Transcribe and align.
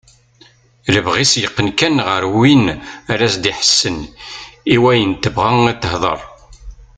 Lebɣi-s 0.93 1.33
yeqqen 1.41 1.69
kan 1.79 1.95
ɣer 2.07 2.23
win 2.37 2.65
ara 3.11 3.23
as-d-iḥessen 3.31 3.97
i 4.75 4.77
wayen 4.81 5.13
tebɣa 5.13 5.51
ad 5.71 5.79
tehder. 5.83 6.21